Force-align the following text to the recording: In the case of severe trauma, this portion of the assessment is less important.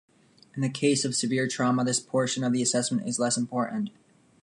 In 0.55 0.63
the 0.63 0.69
case 0.69 1.05
of 1.05 1.15
severe 1.15 1.47
trauma, 1.47 1.85
this 1.85 1.99
portion 1.99 2.43
of 2.43 2.53
the 2.53 2.63
assessment 2.63 3.07
is 3.07 3.19
less 3.19 3.37
important. 3.37 3.91